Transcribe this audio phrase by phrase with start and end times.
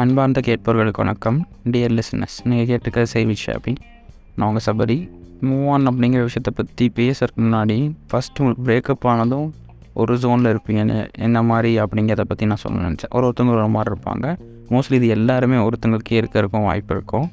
[0.00, 1.38] அன்பார்ந்த கேட்பவர்களுக்கு வணக்கம்.
[1.72, 3.76] Dear listeners நீங்கள் கேட்டுக்கிற சேவி ஷாப்பிங்
[4.36, 4.96] நான் உங்கள் சபரி.
[5.46, 7.76] மூவ் ஆன் அப்படிங்கிற விஷயத்தை பற்றி பேசுறதுக்கு முன்னாடி
[8.10, 9.48] ஃபஸ்ட் உங்களுக்கு பிரேக்கப் ஆனதும்
[10.02, 10.96] ஒரு ஜோனில் இருப்பீங்கன்னு
[11.26, 13.10] என்ன மாதிரி அப்படிங்கிறத பற்றி நான் சொல்ல நினச்சேன்.
[13.16, 14.28] ஒரு ஒருத்தவங்க ஒரு மாதிரி இருப்பாங்க.
[14.70, 17.26] மோஸ்ட்லி இது எல்லாருமே ஒருத்தங்களுக்கே இருக்கிறக்கும் வாய்ப்பு இருக்கும்.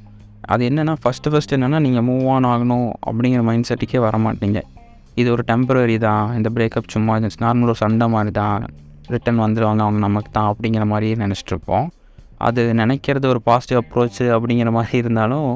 [0.54, 4.62] அது என்னென்னா ஃபஸ்ட்டு ஃபஸ்ட்டு என்னென்னா நீங்கள் மூவ் ஆன் ஆகணும் அப்படிங்கிற மைண்ட் செட்டுக்கே வர மாட்டீங்க.
[5.24, 6.26] இது ஒரு டெம்பரரி தான்.
[6.40, 8.68] இந்த பிரேக்கப் சும்மா நார்மல் ஒரு சண்டை மாதிரி தான்.
[9.16, 11.88] ரிட்டன் வந்துடுவாங்க அவங்க நமக்கு தான் அப்படிங்கிற மாதிரியே நினச்சிட்ருப்போம்
[12.48, 15.52] அது நினைக்கிறது ஒரு பாசிட்டிவ் அப்ரோச் அப்படிங்கிற மாதிரி இருந்தாலும்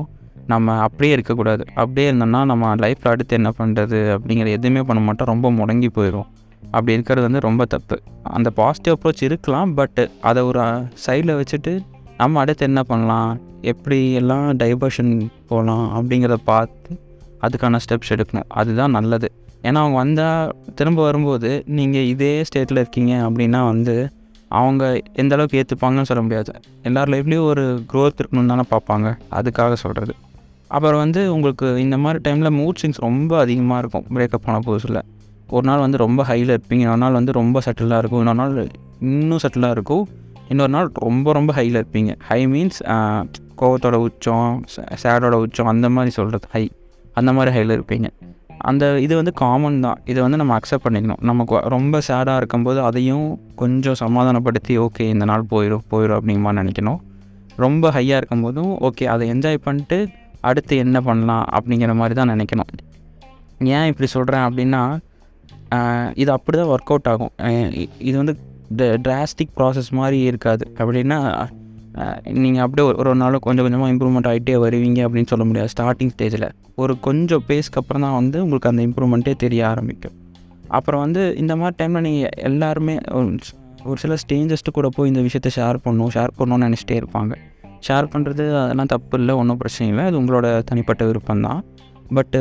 [0.48, 1.64] நம்ம அப்படியே இருக்கக்கூடாது.
[1.76, 5.30] அப்படியே இருந்தோம்னா நம்ம லைஃப்பில் அடுத்து என்ன பண்ணுறது அப்படிங்கிற எதுவுமே பண்ண மாட்டோம்.
[5.34, 6.30] ரொம்ப முடங்கி போயிடும்
[6.66, 7.96] அப்படி இருக்கிறது வந்து ரொம்ப தப்பு.
[8.38, 10.62] அந்த பாசிட்டிவ் அப்ரோச் இருக்கலாம் பட்டு அதை ஒரு
[11.06, 11.74] சைடில் வச்சுட்டு
[12.18, 13.30] நம்ம அடுத்து என்ன பண்ணலாம்
[13.62, 15.14] எப்படி எல்லாம் டைவர்ஷன்
[15.48, 16.92] போகலாம் அப்படிங்கிறத பார்த்து
[17.42, 18.50] அதுக்கான ஸ்டெப்ஸ் எடுக்கணும்.
[18.62, 19.30] அதுதான் நல்லது.
[19.62, 23.96] ஏன்னா அவங்க வந்தால் திரும்ப வரும்போது நீங்கள் இதே ஸ்டேட்டில் இருக்கீங்க அப்படின்னா வந்து
[24.60, 24.84] அவங்க
[25.22, 26.52] எந்த அளவுக்கு ஏற்றுப்பாங்கன்னு சொல்ல முடியாது.
[26.84, 29.08] எல்லார் லைஃப்லேயும் ஒரு க்ரோத் இருக்கணும்னு தானே பார்ப்பாங்க.
[29.40, 30.14] அதுக்காக சொல்கிறது
[30.68, 34.06] அப்புறம் வந்து உங்களுக்கு இந்த மாதிரி டைமில் மூட் ஸ்விங்ஸ் ரொம்ப அதிகமாக இருக்கும்.
[34.16, 35.02] பிரேக்கப் ஆன புதுசில்.
[35.50, 36.86] ஒரு நாள் வந்து ரொம்ப ஹையில் இருப்பீங்க.
[36.90, 38.22] ஒரு நாள் வந்து ரொம்ப சட்டிலாக இருக்கும்.
[38.26, 38.68] இன்னொரு நாள்
[39.00, 40.06] இன்னும் சட்டிலாக இருக்கும்.
[40.50, 42.14] இன்னொரு நாள் ரொம்ப ரொம்ப ஹையில் இருப்பீங்க.
[42.30, 42.80] ஹை மீன்ஸ்
[43.62, 44.64] கோவத்தோட உச்சம்
[45.04, 46.64] சேடோட உச்சம் அந்த மாதிரி சொல்கிறது ஹை
[47.14, 48.08] அந்த மாதிரி ஹையில் இருப்பீங்க.
[48.70, 50.00] அந்த இது வந்து காமன் தான்.
[50.12, 51.22] இதை வந்து நம்ம அக்செப்ட் பண்ணிக்கணும்.
[51.30, 53.26] நமக்கு ரொம்ப சேடாக இருக்கும்போது அதையும்
[53.62, 57.00] கொஞ்சம் சமாதானப்படுத்தி ஓகே இந்த நாள் போயிடும் போயிடும் அப்படிங்கிற மாதிரி நினைக்கணும்.
[57.64, 59.98] ரொம்ப ஹையாக இருக்கும்போதும் ஓகே அதை என்ஜாய் பண்ணிட்டு
[60.50, 62.72] அடுத்து என்ன பண்ணலாம் அப்படிங்கிற மாதிரி தான் நினைக்கணும்.
[63.76, 64.84] ஏன் இப்படி சொல்கிறேன் அப்படின்னா
[66.22, 67.34] இது அப்படி தான் ஒர்க் அவுட் ஆகும்
[68.10, 68.34] இது வந்து
[69.06, 70.64] டிராஸ்டிக் ப்ராசஸ் மாதிரி இருக்காது.
[70.80, 71.20] அப்படின்னா
[72.44, 76.48] நீங்கள் அப்படியே ஒரு ஒரு நாளும் கொஞ்சம் கொஞ்சமாக இம்ப்ரூவ்மெண்ட் ஆகிட்டே வருவீங்க அப்படின்னு சொல்ல முடியாது ஸ்டார்டிங் ஸ்டேஜில்
[76.84, 80.16] ஒரு கொஞ்சம் பேஸ்க்கு அப்புறம் தான் வந்து உங்களுக்கு அந்த இம்ப்ரூவ்மெண்ட்டே தெரிய ஆரம்பிக்கும்.
[80.78, 82.96] அப்புறம் வந்து இந்த மாதிரி டைமில் நீங்கள் எல்லாருமே
[83.90, 87.34] ஒரு சில ஸ்டேஞ்சஸ்ட்டு கூட போய் இந்த விஷயத்த ஷேர் பண்ணணும் ஷேர் பண்ணணும்னு நினச்சிட்டே இருப்பாங்க.
[87.88, 90.04] ஷேர் பண்ணுறது அதெல்லாம் தப்பு இல்லை ஒன்றும் பிரச்சனை இல்லை.
[90.10, 91.62] அது உங்களோட தனிப்பட்ட விருப்பம் தான்
[92.18, 92.40] பட்டு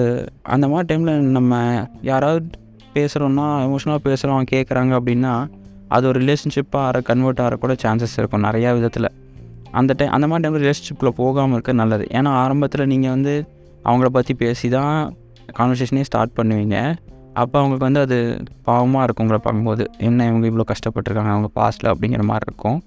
[0.54, 1.52] அந்த மாதிரி டைமில் நம்ம
[2.10, 2.60] யாராவது
[2.96, 5.34] பேசுகிறோன்னா எமோஷனலாக பேசுகிறோம் கேட்குறாங்க அப்படின்னா
[5.96, 9.08] அது ஒரு ரிலேஷன்ஷிப்பாக ஆற கன்வெர்ட் ஆகிற கூட சான்சஸ் இருக்கும் நிறையா விதத்தில்.
[9.80, 12.04] அந்த டைம் அந்த மாதிரி டைமில் ரிலேஷன்ஷிப்பில் போகாமல் இருக்க நல்லது.
[12.18, 13.34] ஏன்னா ஆரம்பத்தில் நீங்கள் வந்து
[13.88, 14.96] அவங்கள பற்றி பேசி தான்
[15.58, 16.76] கான்வர்சேஷனே ஸ்டார்ட் பண்ணுவீங்க.
[17.40, 18.16] அப்போ அவங்களுக்கு வந்து அது
[18.68, 19.84] பாவமாக இருக்கும் உங்களை பார்க்கும்போது.
[20.08, 22.78] என்ன இவங்க இவ்வளோ கஷ்டப்பட்டுருக்காங்க அவங்க பாஸ்ட்டில் அப்படிங்கிற மாதிரி இருக்கும்.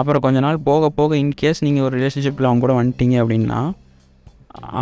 [0.00, 3.60] அப்புறம் கொஞ்ச நாள் போக போக இன்கேஸ் நீங்கள் ஒரு ரிலேஷன்ஷிப்பில் அவங்க கூட வந்துட்டீங்க அப்படின்னா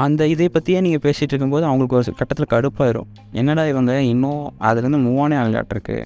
[0.04, 3.08] அந்த இதை பற்றியே நீங்கள் பேசிகிட்டு இருக்கும்போது அவங்களுக்கு ஒரு கட்டத்தில் கடுப்பாயிரும்.
[3.40, 5.98] என்னடா இவங்க இன்னும் அதுலேருந்து மூவானே ஆகலாட்டிருக்கு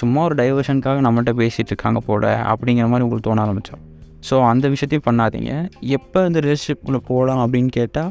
[0.00, 3.82] சும்மா ஒரு டைவர்ஷனுக்காக நம்மகிட்ட பேசிகிட்டு இருக்காங்க போட அப்படிங்கிற மாதிரி உங்களுக்கு தோண ஆரம்பித்தோம்
[4.28, 5.52] ஸோ அந்த விஷயத்தையும் பண்ணாதீங்க.
[5.96, 8.10] எப்போ இந்த ரிலேஷன்ஷிப்பில் போகலாம் அப்படின்னு கேட்டால்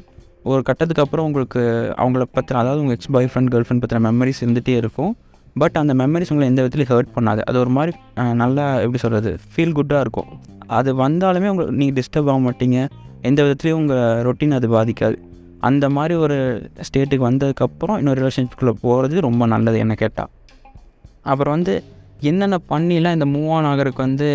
[0.52, 1.62] ஒரு கட்டத்துக்கு அப்புறம் உங்களுக்கு
[2.02, 5.12] அவங்கள பற்றின அதாவது உங்கள் எக்ஸ் பாய் ஃப்ரெண்ட் கேர்ள் ஃப்ரெண்ட் பற்றின மெமரிஸ் இருந்துகிட்டே இருக்கும்.
[5.62, 7.42] பட் அந்த மெமரிஸ் உங்களை எந்த விதத்துலையும் ஹர்ட் பண்ணாது.
[7.50, 7.92] அது ஒரு மாதிரி
[8.42, 10.30] நல்லா எப்படி சொல்கிறது ஃபீல் குட்டாக இருக்கும்.
[10.78, 12.78] அது வந்தாலுமே உங்களுக்கு நீங்கள் டிஸ்டர்ப் ஆக மாட்டீங்க.
[13.30, 15.18] எந்த விதத்துலேயும் உங்கள் ரொட்டீன் அது பாதிக்காது.
[15.70, 16.38] அந்த மாதிரி ஒரு
[16.88, 20.32] ஸ்டேட்டுக்கு வந்ததுக்கப்புறம் இன்னொரு ரிலேஷன்ஷிப்பில் போகிறது ரொம்ப நல்லது என்ன கேட்டால்
[21.32, 21.74] அப்புறம் வந்து
[22.30, 24.28] என்னென்ன பண்ணிலாம் இந்த மூவ் ஆன் ஆகிறதுக்கு வந்து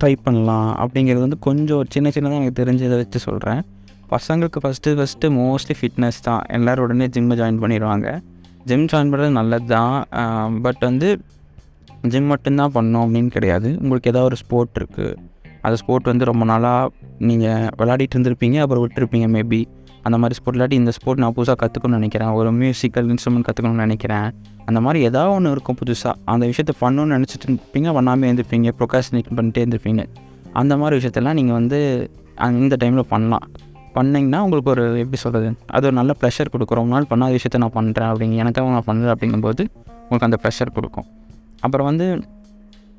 [0.00, 3.60] ட்ரை பண்ணலாம் அப்படிங்கிறது வந்து கொஞ்சம் சின்ன சின்னதாக எனக்கு தெரிஞ்சதை வச்சு சொல்கிறேன்
[4.12, 6.42] பசங்களுக்கு ஃபஸ்ட்டு ஃபஸ்ட்டு மோஸ்ட்லி ஃபிட்னஸ் தான்.
[6.56, 8.08] எல்லோரும் உடனே ஜிம்மை ஜாயின் பண்ணிடுவாங்க.
[8.68, 9.96] ஜிம் ஜாயின் பண்ணுறது நல்லது தான்
[10.66, 11.08] பட் வந்து
[12.12, 13.68] ஜிம் மட்டும்தான் பண்ணோம் அப்படின்னு கிடையாது.
[13.82, 15.14] உங்களுக்கு ஏதாவது ஒரு ஸ்போர்ட் இருக்குது
[15.64, 16.90] அந்த ஸ்போர்ட் வந்து ரொம்ப நாளாக
[17.28, 19.60] நீங்கள் விளையாடிட்டு இருந்திருப்பீங்க அப்புறம் விட்டுருப்பீங்க மேபி
[20.08, 22.32] அந்த மாதிரி ஸ்போர்ட் இல்லாட்டி இந்த ஸ்போர்ட் நான் புதுசாக கற்றுக்கணும்னு நினைக்கிறேன்.
[22.40, 24.28] ஒரு மியூசிக்கல் இன்ஸ்ட்ருமெண்ட் கற்றுக்கணும்னு நினைக்கிறேன்.
[24.68, 29.62] அந்த மாதிரி ஏதாவது ஒன்று இருக்கும் புதுசாக அந்த விஷயத்த பண்ணணும்னு நினச்சிட்டு இருப்பீங்க பண்ணாமல் இருந்துப்பீங்க ப்ரொகாசினேட் பண்ணிட்டே
[29.64, 30.04] இருந்துப்பீங்க
[30.62, 31.78] அந்த மாதிரி விஷயத்தெல்லாம் நீங்கள் வந்து
[32.62, 33.46] இந்த டைமில் பண்ணலாம்.
[33.96, 36.78] பண்ணிங்கன்னா உங்களுக்கு ஒரு எப்படி சொல்கிறது அது ஒரு நல்ல ப்ரெஷர் கொடுக்கும்.
[36.80, 39.62] ரொம்ப நாள் பண்ணாத விஷயத்த நான் பண்ணுறேன் அப்படிங்க எனக்காக நான் பண்ணுறேன் அப்படிங்கும்போது
[40.02, 41.06] உங்களுக்கு அந்த ப்ரெஷர் கொடுக்கும்.
[41.66, 42.06] அப்புறம் வந்து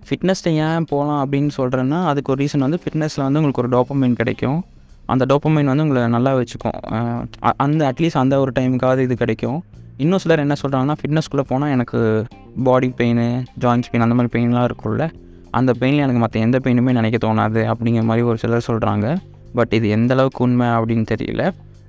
[0.08, 4.60] ஃபிட்னஸில் ஏன் போகலாம் அப்படின்னு சொல்கிறேன்னா அதுக்கு ஒரு ரீசன் வந்து ஃபிட்னஸில் வந்து உங்களுக்கு ஒரு டோப்பமைன் கிடைக்கும்.
[5.14, 6.78] அந்த டோப்பமைன் வந்து உங்களை நல்லா வச்சுக்கும்.
[7.66, 9.60] அந்த அட்லீஸ்ட் அந்த ஒரு டைமுக்காவது இது கிடைக்கும்.
[10.04, 12.00] இன்னும் சிலர் என்ன சொல்கிறாங்கன்னா ஃபிட்னஸ்குள்ளே போனால் எனக்கு
[12.68, 13.24] பாடி பெயின்
[13.64, 15.06] ஜாயின்ஸ் பெயின் அந்த மாதிரி பெயின்லாம் இருக்கும்ல.
[15.60, 19.08] அந்த பெயினில் எனக்கு மற்ற எந்த பெயினுமே நினைக்க தோணாது அப்படிங்கிற மாதிரி ஒரு சிலர் சொல்கிறாங்க
[19.58, 21.44] பட் இது எந்த அளவுக்கு உண்மை அப்படின்னு தெரியல.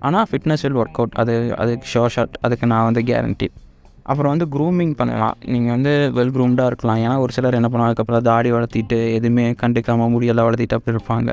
[0.08, 1.32] ஆனால் ஃபிட்னஸ் வில் ஒர்க் அவுட் அது
[1.62, 3.48] அதுக்கு ஷோ ஷாட் அதுக்கு நான் வந்து கேரண்டி
[4.10, 5.36] அப்புறம் வந்து க்ரூமிங் பண்ணலாம்.
[5.52, 7.00] நீங்கள் வந்து வெல் க்ரூம்டாக இருக்கலாம்.
[7.04, 11.30] ஏன்னா ஒரு சிலர் என்ன பண்ணுவாங்க அதுக்கப்புறம் தாடி வளர்த்திட்டு எதுவுமே கண்டுக்காமல் முடியெல்லாம் வளர்த்திட்டு அப்படி இருப்பாங்க.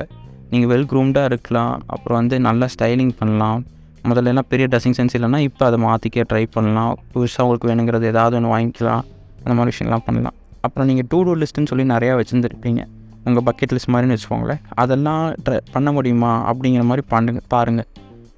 [0.52, 1.74] நீங்கள் வெல் க்ரூம்டாக இருக்கலாம்.
[1.94, 3.60] அப்புறம் வந்து நல்லா ஸ்டைலிங் பண்ணலாம்.
[4.08, 6.92] முதல்லலாம் பெரிய ட்ரெஸ்ஸிங் சென்ஸ் இல்லைன்னா இப்போ அதை மாற்றிக்க ட்ரை பண்ணலாம்.
[7.14, 9.02] புதுசாக உங்களுக்கு வேணுங்கிறது ஏதாவது ஒன்று வாங்கிக்கலாம்.
[9.44, 10.36] அந்த மாதிரி விஷயம்லாம் பண்ணலாம்.
[10.66, 12.82] அப்புறம் நீங்கள் டூ டூ லிஸ்ட்டுன்னு சொல்லி நிறையா வச்சுருந்துருப்பீங்க.
[13.28, 14.60] உங்கள் பக்கெட் லிஸ்ட் மாதிரின்னு வச்சுக்கோங்களேன்.
[14.82, 16.32] அதெல்லாம் ட்ரை பண்ண முடியுமா?
[16.50, 17.88] அப்படிங்கிற மாதிரி பண்ணுங்க பாருங்கள்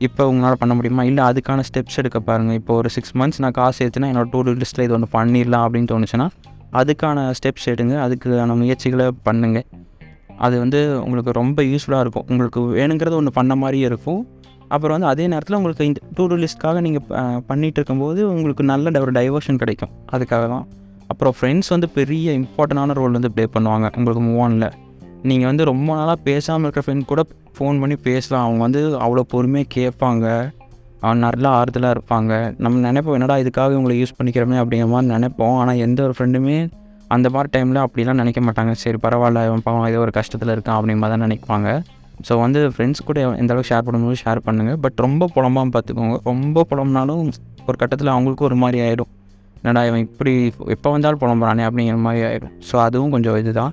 [0.07, 1.03] இப்போ உங்களால் பண்ண முடியுமா?
[1.11, 4.55] இல்லை அதுக்கான ஸ்டெப்ஸ் எடுக்க பாருங்கள் இப்போ ஒரு சிக்ஸ் மந்த்ஸ் நான் காசு ஏற்றுனா என்னோட டூ டூ
[4.63, 6.27] லிஸ்ட்டில் இது ஒன்று பண்ணிடலாம் அப்படின்னு தோணுச்சுன்னா
[6.81, 7.95] அதுக்கான ஸ்டெப்ஸ் எடுங்க.
[8.07, 9.67] அதுக்கான முயற்சிகளை பண்ணுங்கள்
[10.47, 12.27] அது வந்து உங்களுக்கு ரொம்ப யூஸ்ஃபுல்லாக இருக்கும்.
[12.33, 14.21] உங்களுக்கு வேணுங்கிறது ஒன்று பண்ண மாதிரியே இருக்கும்.
[14.75, 17.07] அப்புறம் வந்து அதே நேரத்தில் உங்களுக்கு இந்த டூ டூ லிஸ்ட்காக நீங்கள்
[17.49, 19.93] பண்ணிகிட்டு இருக்கும்போது உங்களுக்கு நல்ல ஒரு டைவர்ஷன் கிடைக்கும்.
[20.15, 20.67] அதுக்காக தான்
[21.13, 23.87] அப்புறம் ஃப்ரெண்ட்ஸ் வந்து பெரிய இம்பார்ட்டண்டான ரோல் வந்து ப்ளே பண்ணுவாங்க.
[23.99, 24.69] உங்களுக்கு மூவ் ஆனில்
[25.31, 27.23] நீங்கள் வந்து ரொம்ப நாளாக பேசாமல் இருக்கிற ஃப்ரெண்ட் கூட
[27.57, 28.45] ஃபோன் பண்ணி பேசலாம்.
[28.47, 30.27] அவங்க வந்து அவ்வளோ பொறுமையாக கேட்பாங்க.
[31.05, 32.33] அவன் நல்லா ஆறுதலாக இருப்பாங்க.
[32.65, 34.57] நம்ம நினைப்போம் என்னடா இதுக்காக இவங்களை யூஸ் பண்ணிக்கிறோமே?
[34.63, 35.57] அப்படிங்கிற மாதிரி நினைப்போம்.
[35.61, 36.57] ஆனால் எந்த ஒரு ஃப்ரெண்டுமே
[37.15, 38.73] அந்த மாதிரி டைமில் அப்படிலாம் நினைக்க மாட்டாங்க.
[38.83, 41.69] சரி பரவாயில்ல அவன் பாவம் ஏதோ ஒரு கஷ்டத்தில் இருக்கான் அப்படிமா தான் நினைப்பாங்க.
[42.27, 46.65] ஸோ வந்து ஃப்ரெண்ட்ஸ் கூட எந்த அளவுக்கு ஷேர் பண்ணும்போது ஷேர் பண்ணுங்கள் பட் ரொம்ப புலம்பாமல் பார்த்துக்கோங்க ரொம்ப
[46.71, 47.23] புலம்புனாலும்
[47.69, 49.11] ஒரு கட்டத்தில் அவங்களுக்கும் ஒரு மாதிரி ஆகிடும்
[49.61, 50.33] என்னடா இவன் இப்படி
[50.75, 53.73] எப்போ வந்தாலும் புலம்புறானே அப்படிங்கிற மாதிரி ஆகிடும் ஸோ அதுவும் கொஞ்சம் இதுதான்.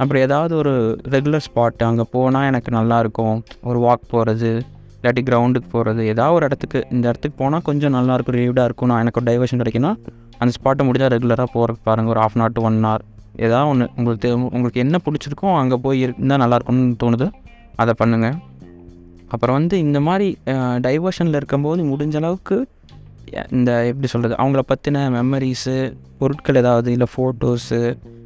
[0.00, 0.72] அப்புறம் ஏதாவது ஒரு
[1.14, 3.38] ரெகுலர் ஸ்பாட் அங்கே போனால் எனக்கு நல்லாயிருக்கும்
[3.70, 4.50] ஒரு வாக் போகிறது
[4.98, 8.90] இல்லாட்டி கிரவுண்டுக்கு போகிறது ஏதாவது ஒரு இடத்துக்கு இந்த இடத்துக்கு போனால் கொஞ்சம் நல்லாயிருக்கும் ரிலீவ்டாக இருக்கும்.
[8.92, 9.92] நான் எனக்கு ஒரு டைவர்ஷன் கிடைக்குன்னா
[10.40, 13.04] அந்த ஸ்பாட்டை முடிஞ்சால் ரெகுலராக போகிறக்கு பாருங்கள் ஒரு half an hour to one hour
[13.46, 17.26] ஏதாவது ஒன்று உங்களுக்கு உங்களுக்கு என்ன பிடிச்சிருக்கோ அங்கே போய் இருந்தால் நல்லாயிருக்கும்னு தோணுது.
[17.82, 18.36] அதை பண்ணுங்கள்
[19.34, 20.28] அப்புறம் வந்து இந்த மாதிரி
[20.86, 22.56] டைவர்ஷனில் இருக்கும்போது முடிஞ்ச அளவுக்கு
[23.56, 25.74] இந்த எப்படி சொல்கிறது அவங்கள பற்றின மெமரிஸு
[26.20, 27.78] பொருட்கள் ஏதாவது இல்லை ஃபோட்டோஸு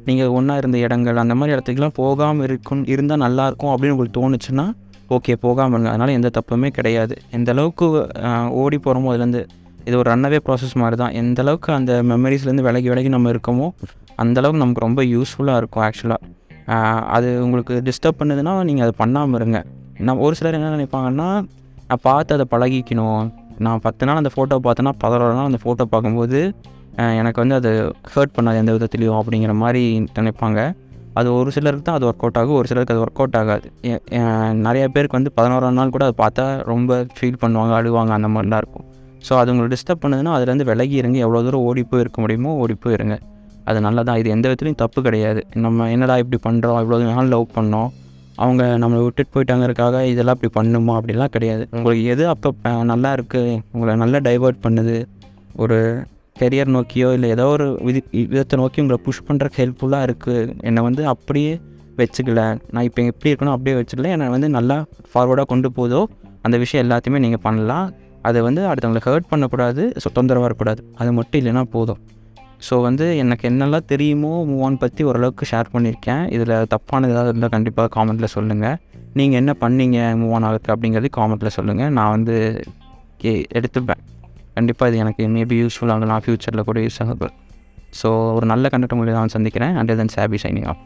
[0.07, 4.65] நீங்கள் ஒன்றா இருந்த இடங்கள் அந்த மாதிரி இடத்துக்குலாம் போகாமல் இருக்கும் இருந்தால் நல்லாயிருக்கும் அப்படின்னு உங்களுக்கு தோணுச்சுன்னா
[5.15, 5.89] ஓகே போகாமல் இருங்க.
[5.93, 7.15] அதனால் எந்த தப்புமே கிடையாது.
[7.37, 7.85] எந்த அளவுக்கு
[8.61, 9.43] ஓடி போகிறோமோ அதுலேருந்து
[9.87, 13.67] இது ஒரு ரன்னவே ப்ராசஸ் மாதிரி தான் எந்த அளவுக்கு அந்த மெமரிஸ்லேருந்து விலகி விலகி நம்ம இருக்கோமோ
[14.23, 16.31] அந்தளவுக்கு நமக்கு ரொம்ப யூஸ்ஃபுல்லாக இருக்கும் ஆக்சுவலாக
[17.15, 19.59] அது உங்களுக்கு டிஸ்டர்ப் பண்ணுதுன்னா நீங்கள் அதை பண்ணாமல் இருங்க.
[20.07, 21.27] நான் ஒரு சிலர் என்ன நினைப்பாங்கன்னா
[21.89, 23.25] நான் பார்த்து அதை பழகிக்கணும்.
[23.65, 26.39] நான் பத்து நாள் அந்த ஃபோட்டோ பார்த்தேன்னா பதினோரு நாள் அந்த ஃபோட்டோ பார்க்கும்போது
[27.19, 27.71] எனக்கு வந்து அது
[28.13, 29.83] ஹர்ட் பண்ணாது எந்த விதத்துலையும் அப்படிங்கிற மாதிரி
[30.17, 30.59] நினைப்பாங்க.
[31.19, 32.57] அது ஒரு சிலருக்கு தான் அது ஒர்க் அவுட் ஆகும்.
[32.59, 33.67] ஒரு சிலருக்கு அது ஒர்க் அவுட் ஆகாது.
[34.67, 38.87] நிறைய பேருக்கு வந்து பதினோராம் நாள் கூட அதை பார்த்தா ரொம்ப ஃபீல் பண்ணுவாங்க அழுவாங்க அந்த மாதிரிலாம் இருக்கும்.
[39.27, 41.17] ஸோ அது உங்களை டிஸ்டர்ப் பண்ணுதுன்னா அதுலேருந்து விலகி இருங்க.
[41.25, 43.17] எவ்வளோ தூரம் ஓடி போயிருக்க முடியுமோ ஓடி போயிருங்க.
[43.69, 44.17] அது நல்லதான்.
[44.21, 45.41] இது எந்த விதத்துலையும் தப்பு கிடையாது.
[45.65, 47.89] நம்ம என்னடா இப்படி பண்ணுறோம் இவ்வளோ நாள் லவ் பண்ணோம்?
[48.43, 50.95] அவங்க நம்மளை விட்டுட்டு போயிட்டாங்கிறதுக்காக இதெல்லாம் இப்படி பண்ணுமா?
[50.99, 51.63] அப்படிலாம் கிடையாது.
[51.77, 52.49] உங்களுக்கு எது அப்போ
[52.91, 54.97] நல்லா இருக்குது உங்களை நல்லா டைவர்ட் பண்ணுது?
[55.63, 55.77] ஒரு
[56.39, 58.01] கெரியர் நோக்கியோ இல்லை ஏதோ ஒரு விதி
[58.31, 61.53] விதத்தை நோக்கி உங்களை புஷ் பண்ணுறக்கு ஹெல்ப்ஃபுல்லாக இருக்குது என்னை வந்து அப்படியே
[61.99, 62.41] வச்சுக்கல.
[62.73, 64.09] நான் இப்போ எப்படி இருக்கணும் அப்படியே வச்சுக்கல.
[64.15, 64.77] என்னை வந்து நல்லா
[65.11, 66.01] ஃபார்வர்டாக கொண்டு போதோ
[66.47, 67.87] அந்த விஷயம் எல்லாத்தையுமே நீங்கள் பண்ணலாம்.
[68.27, 70.81] அதை வந்து அடுத்தவங்களை ஹர்ட் பண்ணக்கூடாது ஸோ தொந்தரவாக இருக்கக்கூடாது.
[71.01, 72.01] அது மட்டும் இல்லைன்னா போதும்.
[72.67, 76.23] ஸோ வந்து எனக்கு என்னெல்லாம் தெரியுமோ மூவான் பற்றி ஓரளவுக்கு ஷேர் பண்ணியிருக்கேன்.
[76.35, 78.77] இதில் தப்பானது ஏதாவது இருந்தால் கண்டிப்பாக காமெண்ட்டில் சொல்லுங்கள்
[79.19, 82.35] நீங்கள் என்ன பண்ணீங்க மூவான் ஆகுது அப்படிங்கிறது காமெண்ட்டில் சொல்லுங்கள் நான் வந்து
[83.23, 84.01] கே எடுத்துப்பேன்.
[84.57, 87.35] கண்டிப்பாக இது எனக்கு மேபி யூஸ்ஃபுல் நான் ஃப்யூச்சரில் கூட யூஸ் ஆகும்
[87.99, 89.73] ஸோ ஒரு நல்ல கண்டக்ட் மொழி தான் சந்திக்கிறேன்.
[89.79, 90.81] And then Shafi signing off